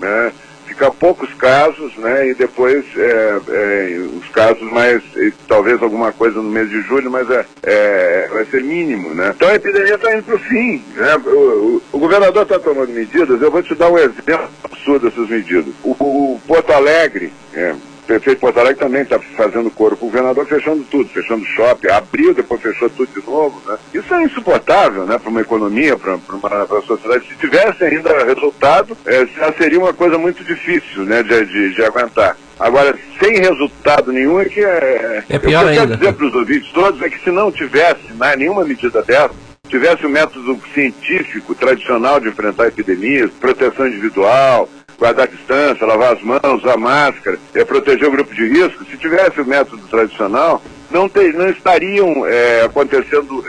né? 0.00 0.32
Ficar 0.66 0.90
poucos 0.92 1.32
casos, 1.34 1.96
né? 1.96 2.28
E 2.28 2.34
depois 2.34 2.84
é, 2.96 3.40
é, 3.48 3.98
os 4.16 4.28
casos 4.28 4.62
mais, 4.70 5.02
talvez 5.48 5.82
alguma 5.82 6.12
coisa 6.12 6.36
no 6.36 6.48
mês 6.48 6.70
de 6.70 6.80
julho, 6.82 7.10
mas 7.10 7.28
é, 7.30 7.44
é 7.64 8.28
vai 8.32 8.44
ser 8.46 8.62
mínimo, 8.62 9.12
né? 9.14 9.32
Então 9.34 9.48
a 9.48 9.54
epidemia 9.54 9.96
está 9.96 10.14
indo 10.14 10.22
para 10.22 10.36
o 10.36 10.38
fim. 10.38 10.82
Né? 10.94 11.16
O, 11.26 11.30
o, 11.30 11.82
o 11.92 11.98
governador 11.98 12.44
está 12.44 12.58
tomando 12.58 12.92
medidas, 12.92 13.42
eu 13.42 13.50
vou 13.50 13.62
te 13.62 13.74
dar 13.74 13.90
um 13.90 13.98
exemplo 13.98 14.48
absurdo 14.62 15.10
dessas 15.10 15.28
medidas. 15.28 15.74
O, 15.82 15.90
o 15.90 16.40
Porto 16.46 16.72
Alegre, 16.72 17.32
é, 17.52 17.74
prefeito 18.10 18.38
de 18.38 18.40
Porto 18.40 18.58
Alegre 18.58 18.80
também 18.80 19.02
está 19.02 19.20
fazendo 19.36 19.70
coro 19.70 19.96
com 19.96 20.06
o 20.06 20.10
governador, 20.10 20.44
fechando 20.44 20.82
tudo, 20.90 21.08
fechando 21.10 21.44
shopping, 21.44 21.88
abriu, 21.88 22.34
depois 22.34 22.60
fechou 22.60 22.90
tudo 22.90 23.08
de 23.12 23.24
novo. 23.24 23.62
Né? 23.66 23.78
Isso 23.94 24.12
é 24.12 24.24
insuportável 24.24 25.06
né, 25.06 25.16
para 25.16 25.30
uma 25.30 25.40
economia, 25.40 25.96
para 25.96 26.16
uma 26.16 26.82
sociedade. 26.82 27.28
Se 27.28 27.36
tivesse 27.36 27.84
ainda 27.84 28.24
resultado, 28.24 28.96
é, 29.06 29.26
seria 29.56 29.78
uma 29.78 29.92
coisa 29.92 30.18
muito 30.18 30.42
difícil 30.42 31.04
né, 31.04 31.22
de, 31.22 31.46
de, 31.46 31.74
de 31.74 31.84
aguentar. 31.84 32.36
Agora, 32.58 32.98
sem 33.22 33.38
resultado 33.38 34.12
nenhum, 34.12 34.40
é 34.40 34.44
que 34.44 34.60
é. 34.60 35.24
É 35.28 35.38
pior 35.38 35.62
eu 35.62 35.68
ainda. 35.68 35.86
quero 35.86 35.96
dizer 35.96 36.12
para 36.12 36.26
os 36.26 36.34
ouvintes 36.34 36.72
todos 36.72 37.00
é 37.00 37.08
que 37.08 37.22
se 37.22 37.30
não 37.30 37.52
tivesse 37.52 38.12
né, 38.14 38.34
nenhuma 38.36 38.64
medida 38.64 39.02
dessa, 39.02 39.30
tivesse 39.68 40.04
o 40.04 40.10
método 40.10 40.60
científico 40.74 41.54
tradicional 41.54 42.18
de 42.18 42.28
enfrentar 42.28 42.66
epidemias, 42.66 43.30
proteção 43.40 43.86
individual, 43.86 44.68
guardar 45.00 45.26
distância, 45.26 45.86
lavar 45.86 46.12
as 46.12 46.22
mãos, 46.22 46.62
usar 46.62 46.76
máscara, 46.76 47.38
é, 47.54 47.64
proteger 47.64 48.06
o 48.06 48.12
grupo 48.12 48.34
de 48.34 48.46
risco, 48.46 48.84
se 48.84 48.98
tivesse 48.98 49.40
o 49.40 49.46
método 49.46 49.82
tradicional, 49.88 50.62
não, 50.90 51.08
ter, 51.08 51.32
não 51.32 51.48
estariam 51.48 52.26
é, 52.26 52.64
acontecendo 52.64 53.42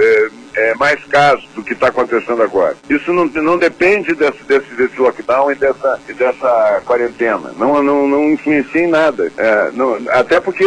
é, 0.56 0.74
mais 0.76 1.04
casos 1.06 1.46
do 1.56 1.64
que 1.64 1.74
está 1.74 1.88
acontecendo 1.88 2.42
agora. 2.42 2.76
Isso 2.90 3.12
não, 3.14 3.26
não 3.26 3.58
depende 3.58 4.14
desse, 4.14 4.44
desse, 4.44 4.74
desse 4.76 5.00
lockdown 5.00 5.52
e 5.52 5.56
dessa, 5.56 6.00
e 6.08 6.14
dessa 6.14 6.82
quarentena. 6.86 7.54
Não, 7.58 7.82
não, 7.82 8.08
não 8.08 8.32
influencia 8.32 8.84
em 8.84 8.88
nada. 8.88 9.32
É, 9.38 9.72
não, 9.74 9.98
até 10.10 10.40
porque 10.40 10.64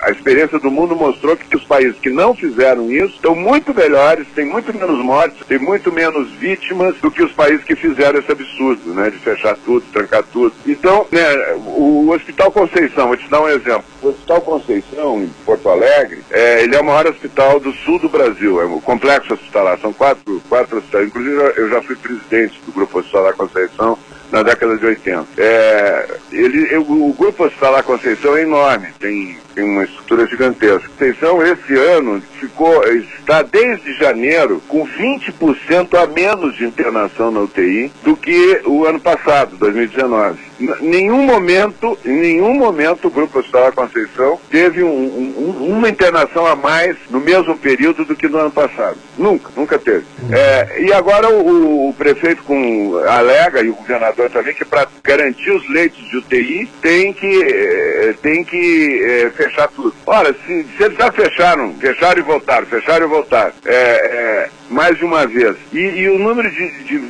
a, 0.00 0.10
experiência 0.10 0.58
do 0.58 0.70
mundo 0.70 0.96
mostrou 0.96 1.36
que 1.36 1.56
os 1.56 1.64
países 1.64 1.98
que 1.98 2.10
não 2.10 2.34
fizeram 2.34 2.90
isso 2.90 3.14
estão 3.14 3.34
muito 3.34 3.74
melhores, 3.74 4.26
têm 4.34 4.46
muito 4.46 4.72
menos 4.74 4.98
mortes, 5.04 5.46
têm 5.46 5.58
muito 5.58 5.92
menos 5.92 6.30
vítimas 6.32 6.96
do 6.96 7.10
que 7.10 7.22
os 7.22 7.32
países 7.32 7.64
que 7.64 7.76
fizeram 7.76 8.18
esse 8.18 8.30
absurdo, 8.30 8.94
né? 8.94 9.10
De 9.10 9.18
fechar 9.18 9.56
tudo, 9.64 9.84
trancar 9.92 10.24
tudo. 10.32 10.54
Então, 10.66 11.06
né, 11.10 11.54
o, 11.56 12.06
o 12.06 12.10
Hospital 12.10 12.50
Conceição, 12.50 13.08
vou 13.08 13.16
te 13.16 13.28
dar 13.28 13.40
um 13.40 13.48
exemplo. 13.48 13.84
O 14.02 14.08
Hospital 14.08 14.40
Conceição, 14.40 15.22
em 15.22 15.28
Porto 15.44 15.68
Alegre, 15.68 16.22
é, 16.30 16.62
ele 16.62 16.74
é 16.74 16.80
o 16.80 16.84
maior 16.84 17.06
hospital 17.06 17.60
do 17.60 17.72
sul 17.72 17.98
do 17.98 18.08
Brasil. 18.08 18.60
É 18.60 18.64
o 18.64 18.80
complexo 18.80 19.19
complexo 19.20 19.34
hospitalar, 19.34 19.78
são 19.78 19.92
quatro, 19.92 20.42
quatro 20.48 20.78
hospitais. 20.78 21.08
Inclusive, 21.08 21.36
eu 21.56 21.68
já 21.68 21.82
fui 21.82 21.96
presidente 21.96 22.60
do 22.64 22.72
Grupo 22.72 22.98
Hospitalar 22.98 23.34
Conceição 23.34 23.98
na 24.32 24.42
década 24.42 24.76
de 24.76 24.86
80. 24.86 25.26
É, 25.36 26.08
ele, 26.32 26.76
o 26.76 27.12
Grupo 27.12 27.44
Hospitalar 27.44 27.82
Conceição 27.82 28.36
é 28.36 28.42
enorme, 28.42 28.88
tem, 28.98 29.36
tem 29.54 29.64
uma 29.64 29.84
estrutura 29.84 30.26
gigantesca. 30.26 30.88
Conceição, 30.88 31.42
esse 31.44 31.74
ano, 31.74 32.22
ficou, 32.38 32.84
está 32.88 33.42
desde 33.42 33.92
janeiro 33.94 34.62
com 34.68 34.86
20% 34.86 35.94
a 35.94 36.06
menos 36.06 36.56
de 36.56 36.64
internação 36.64 37.30
na 37.30 37.40
UTI 37.40 37.92
do 38.02 38.16
que 38.16 38.60
o 38.64 38.86
ano 38.86 39.00
passado, 39.00 39.56
2019 39.56 40.49
nenhum 40.80 41.22
momento, 41.24 41.98
em 42.04 42.20
nenhum 42.20 42.54
momento 42.54 43.08
o 43.08 43.10
Grupo 43.10 43.38
Hospitalar 43.38 43.72
Conceição 43.72 44.38
teve 44.50 44.82
um, 44.82 44.88
um, 44.88 45.66
uma 45.68 45.88
internação 45.88 46.46
a 46.46 46.54
mais 46.54 46.96
no 47.10 47.20
mesmo 47.20 47.56
período 47.56 48.04
do 48.04 48.14
que 48.14 48.28
no 48.28 48.38
ano 48.38 48.50
passado. 48.50 48.96
Nunca, 49.16 49.50
nunca 49.56 49.78
teve. 49.78 50.04
Uhum. 50.22 50.32
É, 50.32 50.82
e 50.82 50.92
agora 50.92 51.28
o, 51.28 51.88
o, 51.88 51.94
prefeito 51.94 52.42
com, 52.44 52.96
alega, 53.08 53.62
e 53.62 53.70
o 53.70 53.74
governador 53.74 54.30
também, 54.30 54.54
que 54.54 54.64
para 54.64 54.86
garantir 55.02 55.50
os 55.50 55.68
leitos 55.68 56.02
de 56.08 56.16
UTI 56.16 56.68
tem 56.80 57.12
que, 57.12 57.42
é, 57.42 58.14
tem 58.22 58.44
que 58.44 59.02
é, 59.02 59.30
fechar 59.30 59.68
tudo. 59.68 59.94
Ora, 60.06 60.34
se, 60.46 60.66
se, 60.76 60.82
eles 60.82 60.96
já 60.96 61.10
fecharam, 61.12 61.74
fecharam 61.74 62.18
e 62.18 62.22
voltaram, 62.22 62.66
fecharam 62.66 63.06
e 63.06 63.08
voltaram, 63.08 63.52
é, 63.64 63.74
é, 63.74 64.50
mais 64.70 64.96
de 64.96 65.04
uma 65.04 65.26
vez, 65.26 65.56
e, 65.72 65.78
e 65.78 66.08
o 66.08 66.18
número 66.18 66.48
de, 66.50 66.70
de, 66.84 67.00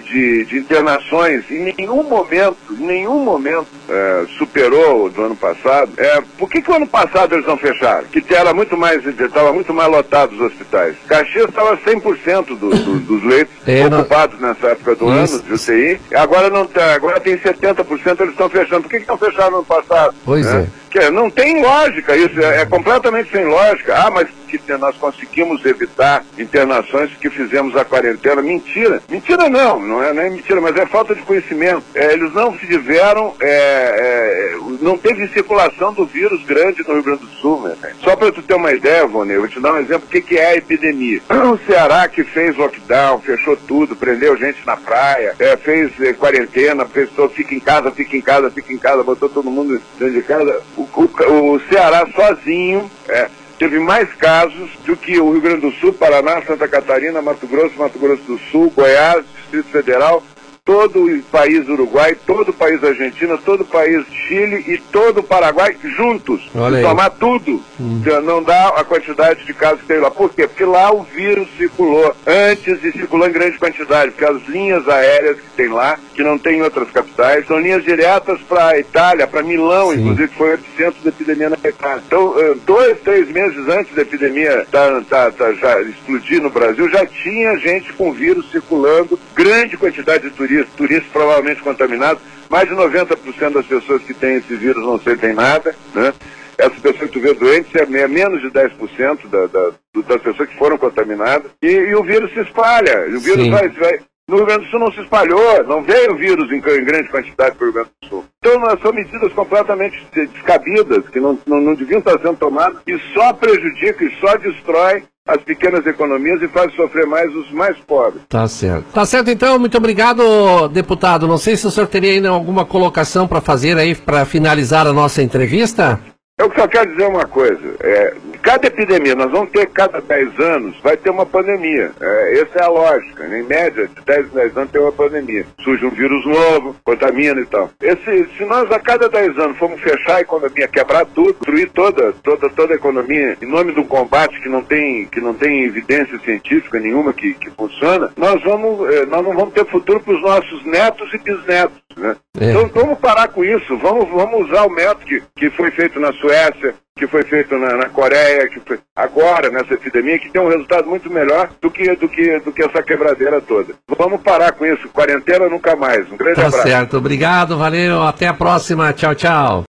de, 0.00 0.44
de, 0.44 0.58
internações 0.58 1.50
em 1.50 1.72
nenhum 1.76 2.02
momento, 2.02 2.56
em 2.70 2.86
nenhum 2.86 3.24
momento 3.24 3.66
é, 3.88 4.26
superou 4.38 5.06
o 5.06 5.10
do 5.10 5.22
ano 5.22 5.36
passado, 5.36 5.90
é, 5.96 6.22
por 6.38 6.48
que, 6.48 6.60
que 6.60 6.70
o 6.70 6.74
ano 6.74 6.86
passado 6.86 7.34
eles 7.34 7.46
não 7.46 7.56
fecharam? 7.56 8.04
Que 8.04 8.22
era 8.34 8.52
muito 8.52 8.76
mais, 8.76 9.04
estava 9.04 9.52
muito 9.52 9.72
mais 9.72 9.90
lotado 9.90 10.32
os 10.32 10.40
hospitais. 10.40 10.96
Caxias 11.06 11.48
estava 11.48 11.76
100% 11.78 12.46
do, 12.46 12.70
do, 12.70 13.00
dos 13.00 13.24
leitos 13.24 13.54
é, 13.66 13.86
ocupados 13.86 14.38
não... 14.38 14.48
nessa 14.50 14.68
época 14.68 14.94
do 14.94 15.06
Isso. 15.22 15.34
ano 15.34 15.42
de 15.42 15.54
UTI, 15.54 16.00
agora, 16.14 16.50
não 16.50 16.66
tá, 16.66 16.94
agora 16.94 17.18
tem 17.18 17.36
70%, 17.36 18.20
eles 18.20 18.32
estão 18.32 18.48
fechando. 18.48 18.82
Por 18.82 18.90
que, 18.90 19.00
que 19.00 19.08
não 19.08 19.18
fecharam 19.18 19.50
no 19.50 19.56
ano 19.58 19.66
passado? 19.66 20.14
Pois 20.24 20.44
né? 20.46 20.68
é. 20.76 20.80
Que 20.90 21.08
não 21.10 21.30
tem 21.30 21.62
lógica 21.62 22.16
isso, 22.16 22.40
é, 22.40 22.62
é, 22.62 22.66
completamente 22.66 23.30
sem 23.30 23.44
lógica. 23.44 23.94
Ah, 23.96 24.10
mas 24.10 24.28
que 24.58 24.76
nós 24.76 24.96
conseguimos 24.96 25.64
evitar 25.64 26.24
internações 26.38 27.10
que 27.20 27.30
fizemos 27.30 27.76
a 27.76 27.84
quarentena. 27.84 28.42
Mentira. 28.42 29.02
Mentira 29.08 29.48
não, 29.48 29.80
não 29.80 30.02
é, 30.02 30.12
não 30.12 30.22
é 30.22 30.30
mentira, 30.30 30.60
mas 30.60 30.76
é 30.76 30.86
falta 30.86 31.14
de 31.14 31.22
conhecimento. 31.22 31.82
É, 31.94 32.12
eles 32.12 32.32
não 32.32 32.56
se 32.58 32.66
tiveram, 32.66 33.34
é, 33.40 33.46
é, 33.46 34.56
não 34.80 34.96
teve 34.96 35.28
circulação 35.28 35.92
do 35.92 36.06
vírus 36.06 36.44
grande 36.44 36.82
no 36.86 36.94
Rio 36.94 37.02
Grande 37.02 37.24
do 37.24 37.30
Sul. 37.32 37.62
Né? 37.62 37.76
Só 38.02 38.16
para 38.16 38.32
tu 38.32 38.42
ter 38.42 38.54
uma 38.54 38.72
ideia, 38.72 39.06
Vone, 39.06 39.32
eu 39.32 39.40
vou 39.40 39.48
te 39.48 39.60
dar 39.60 39.74
um 39.74 39.78
exemplo 39.78 40.06
do 40.06 40.10
que, 40.10 40.20
que 40.20 40.36
é 40.36 40.46
a 40.46 40.56
epidemia. 40.56 41.20
O 41.50 41.58
Ceará 41.66 42.06
que 42.06 42.22
fez 42.22 42.56
lockdown, 42.56 43.20
fechou 43.20 43.56
tudo, 43.56 43.96
prendeu 43.96 44.36
gente 44.36 44.64
na 44.64 44.76
praia, 44.76 45.34
é, 45.38 45.56
fez 45.56 45.90
é, 46.00 46.12
quarentena, 46.12 46.86
todo, 47.16 47.32
fica 47.32 47.54
em 47.54 47.60
casa, 47.60 47.90
fica 47.90 48.16
em 48.16 48.20
casa, 48.20 48.50
fica 48.50 48.72
em 48.72 48.78
casa, 48.78 49.02
botou 49.02 49.28
todo 49.28 49.50
mundo 49.50 49.82
dentro 49.98 50.14
de 50.14 50.22
casa 50.22 50.62
o, 50.80 51.54
o, 51.54 51.60
Ceará 51.68 52.06
sozinho 52.14 52.90
é, 53.08 53.28
teve 53.58 53.78
mais 53.78 54.12
casos 54.14 54.70
do 54.84 54.96
que 54.96 55.18
o 55.20 55.32
Rio 55.32 55.40
Grande 55.40 55.62
do 55.62 55.72
Sul, 55.72 55.92
Paraná, 55.92 56.42
Santa 56.42 56.66
Catarina, 56.66 57.20
Mato 57.20 57.46
Grosso, 57.46 57.78
Mato 57.78 57.98
Grosso 57.98 58.22
do 58.22 58.38
Sul, 58.50 58.70
Goiás, 58.70 59.24
Distrito 59.42 59.68
Federal, 59.68 60.22
todo 60.64 61.04
o 61.04 61.22
país 61.24 61.68
Uruguai, 61.68 62.16
todo 62.26 62.50
o 62.50 62.52
país 62.52 62.82
Argentina, 62.82 63.38
todo 63.38 63.62
o 63.62 63.66
país 63.66 64.04
Chile 64.26 64.64
e 64.68 64.78
todo 64.78 65.20
o 65.20 65.22
Paraguai 65.22 65.76
juntos. 65.96 66.48
Olha 66.54 66.82
tomar 66.82 67.10
tudo. 67.10 67.62
Hum. 67.80 68.02
Não 68.24 68.42
dá 68.42 68.68
a 68.68 68.84
quantidade 68.84 69.44
de 69.44 69.54
casos 69.54 69.80
que 69.80 69.86
tem 69.86 69.98
lá. 69.98 70.10
Por 70.10 70.32
quê? 70.32 70.46
Porque 70.46 70.64
lá 70.64 70.92
o 70.92 71.02
vírus 71.02 71.48
circulou 71.56 72.14
antes 72.26 72.84
e 72.84 72.92
circulou 72.92 73.28
em 73.28 73.32
grande 73.32 73.58
quantidade, 73.58 74.10
porque 74.10 74.24
as 74.24 74.42
linhas 74.48 74.88
aéreas 74.88 75.36
que 75.36 75.50
tem 75.56 75.68
lá, 75.68 75.98
que 76.14 76.22
não 76.22 76.38
tem 76.38 76.58
em 76.58 76.62
outras 76.62 76.90
capitais, 76.90 77.46
são 77.46 77.58
linhas 77.58 77.82
diretas 77.82 78.40
para 78.42 78.68
a 78.68 78.78
Itália, 78.78 79.26
para 79.26 79.42
Milão, 79.42 79.90
Sim. 79.90 80.00
inclusive, 80.00 80.28
que 80.28 80.36
foi 80.36 80.50
o 80.50 80.54
epicentro 80.54 81.02
da 81.02 81.10
epidemia 81.10 81.50
na 81.50 81.56
Itália. 81.56 82.02
Então, 82.06 82.34
eh, 82.38 82.54
dois, 82.66 83.00
três 83.00 83.28
meses 83.28 83.68
antes 83.68 83.94
da 83.94 84.02
epidemia 84.02 84.66
tá, 84.70 85.00
tá, 85.08 85.30
tá, 85.30 85.52
já 85.54 85.80
explodir 85.82 86.42
no 86.42 86.50
Brasil, 86.50 86.88
já 86.90 87.06
tinha 87.06 87.56
gente 87.58 87.92
com 87.94 88.12
vírus 88.12 88.50
circulando, 88.50 89.18
grande 89.34 89.76
quantidade 89.76 90.24
de 90.24 90.30
turistas 90.30 90.49
turistas, 90.50 90.74
turistas 90.76 91.12
provavelmente 91.12 91.62
contaminados. 91.62 92.22
Mais 92.48 92.68
de 92.68 92.74
90% 92.74 93.52
das 93.52 93.66
pessoas 93.66 94.02
que 94.02 94.12
têm 94.12 94.36
esse 94.36 94.54
vírus 94.56 94.84
não 94.84 94.98
sentem 94.98 95.32
nada, 95.32 95.74
né? 95.94 96.12
essa 96.58 96.78
pessoa 96.80 97.08
que 97.08 97.12
tu 97.12 97.20
vê 97.20 97.32
doente 97.32 97.78
é 97.78 97.86
menos 97.86 98.42
de 98.42 98.50
10% 98.50 99.28
da, 99.28 99.46
da, 99.46 99.70
das 100.06 100.20
pessoas 100.20 100.48
que 100.48 100.58
foram 100.58 100.76
contaminadas, 100.76 101.50
e, 101.62 101.68
e 101.68 101.94
o 101.94 102.02
vírus 102.02 102.32
se 102.32 102.40
espalha. 102.40 103.06
O 103.08 103.20
vírus 103.20 103.48
vai, 103.48 103.68
vai, 103.68 104.00
no 104.30 104.36
Rio 104.36 104.46
Grande 104.46 104.64
do 104.64 104.70
Sul 104.70 104.80
não 104.80 104.92
se 104.92 105.00
espalhou, 105.00 105.64
não 105.64 105.82
veio 105.82 106.12
o 106.12 106.16
vírus 106.16 106.50
em, 106.52 106.60
grande 106.60 107.08
quantidade 107.08 107.56
para 107.56 107.62
o 107.62 107.70
Rio 107.70 107.72
Grande 107.74 107.90
do 108.02 108.08
Sul. 108.08 108.24
Então 108.38 108.78
são 108.80 108.92
medidas 108.92 109.32
completamente 109.32 110.06
descabidas, 110.14 111.08
que 111.08 111.20
não, 111.20 111.38
não, 111.46 111.60
não 111.60 111.74
deviam 111.74 111.98
estar 111.98 112.18
sendo 112.20 112.36
tomadas, 112.36 112.78
e 112.86 112.96
só 113.12 113.32
prejudicam 113.32 114.06
e 114.06 114.20
só 114.20 114.36
destrói 114.36 115.02
as 115.26 115.42
pequenas 115.42 115.86
economias 115.86 116.40
e 116.42 116.48
faz 116.48 116.74
sofrer 116.74 117.06
mais 117.06 117.34
os 117.34 117.50
mais 117.52 117.76
pobres. 117.78 118.22
Tá 118.28 118.48
certo. 118.48 118.84
Tá 118.92 119.04
certo, 119.04 119.30
então. 119.30 119.58
Muito 119.58 119.76
obrigado, 119.76 120.68
deputado. 120.68 121.28
Não 121.28 121.38
sei 121.38 121.56
se 121.56 121.66
o 121.66 121.70
senhor 121.70 121.86
teria 121.86 122.12
ainda 122.12 122.30
alguma 122.30 122.64
colocação 122.64 123.28
para 123.28 123.40
fazer 123.40 123.76
aí 123.76 123.94
para 123.94 124.24
finalizar 124.24 124.86
a 124.86 124.92
nossa 124.92 125.22
entrevista. 125.22 126.00
Eu 126.40 126.50
só 126.54 126.66
quero 126.66 126.90
dizer 126.90 127.06
uma 127.06 127.26
coisa. 127.26 127.74
É, 127.80 128.14
cada 128.42 128.66
epidemia, 128.66 129.14
nós 129.14 129.30
vamos 129.30 129.50
ter 129.50 129.66
cada 129.66 130.00
10 130.00 130.40
anos, 130.40 130.74
vai 130.82 130.96
ter 130.96 131.10
uma 131.10 131.26
pandemia. 131.26 131.92
É, 132.00 132.40
essa 132.40 132.60
é 132.60 132.64
a 132.64 132.68
lógica. 132.68 133.26
Em 133.26 133.42
média, 133.42 133.86
de 133.86 134.02
10 134.02 134.28
em 134.28 134.34
10 134.36 134.56
anos 134.56 134.70
tem 134.70 134.80
uma 134.80 134.90
pandemia. 134.90 135.44
Surge 135.62 135.84
um 135.84 135.90
vírus 135.90 136.24
novo, 136.24 136.74
contamina 136.82 137.38
e 137.38 137.44
tal. 137.44 137.68
Esse, 137.82 138.26
se 138.38 138.44
nós 138.46 138.72
a 138.72 138.78
cada 138.78 139.06
10 139.10 139.38
anos 139.38 139.58
formos 139.58 139.82
fechar 139.82 140.16
a 140.16 140.20
economia, 140.22 140.66
quebrar 140.66 141.04
tudo, 141.04 141.34
destruir 141.34 141.68
toda, 141.72 142.14
toda, 142.22 142.48
toda 142.48 142.72
a 142.72 142.76
economia 142.76 143.36
em 143.42 143.46
nome 143.46 143.78
um 143.78 143.84
combate 143.84 144.40
que 144.40 144.48
não 144.48 144.62
tem, 144.62 145.04
que 145.06 145.20
não 145.20 145.34
tem 145.34 145.64
evidência 145.64 146.18
científica 146.20 146.80
nenhuma 146.80 147.12
que, 147.12 147.34
que 147.34 147.50
funciona, 147.50 148.10
nós, 148.16 148.42
vamos, 148.42 148.88
é, 148.94 149.04
nós 149.04 149.22
não 149.22 149.34
vamos 149.34 149.52
ter 149.52 149.66
futuro 149.66 150.00
para 150.00 150.14
os 150.14 150.22
nossos 150.22 150.64
netos 150.64 151.12
e 151.12 151.18
bisnetos. 151.18 151.78
Né? 151.96 152.16
É. 152.38 152.50
Então 152.50 152.68
vamos 152.68 152.98
parar 152.98 153.28
com 153.28 153.44
isso, 153.44 153.76
vamos, 153.78 154.08
vamos 154.08 154.48
usar 154.48 154.64
o 154.64 154.70
método 154.70 155.04
que, 155.04 155.22
que 155.36 155.50
foi 155.50 155.70
feito 155.70 155.98
na 155.98 156.12
Suécia, 156.12 156.74
que 156.96 157.06
foi 157.06 157.22
feito 157.24 157.56
na, 157.56 157.76
na, 157.76 157.88
Coreia, 157.88 158.48
que 158.48 158.60
foi 158.60 158.78
agora 158.94 159.50
nessa 159.50 159.74
epidemia, 159.74 160.18
que 160.18 160.30
tem 160.30 160.40
um 160.40 160.48
resultado 160.48 160.88
muito 160.88 161.10
melhor 161.10 161.50
do 161.60 161.70
que, 161.70 161.94
do 161.96 162.08
que, 162.08 162.38
do 162.40 162.52
que 162.52 162.62
essa 162.62 162.82
quebradeira 162.82 163.40
toda. 163.40 163.74
Vamos 163.98 164.20
parar 164.20 164.52
com 164.52 164.66
isso, 164.66 164.88
quarentena 164.90 165.48
nunca 165.48 165.74
mais. 165.74 166.10
Um 166.12 166.16
grande 166.16 166.36
tá 166.36 166.46
abraço. 166.46 166.64
Tá 166.64 166.70
certo, 166.70 166.98
obrigado, 166.98 167.56
valeu, 167.56 168.02
até 168.02 168.26
a 168.26 168.34
próxima, 168.34 168.92
tchau, 168.92 169.14
tchau. 169.14 169.58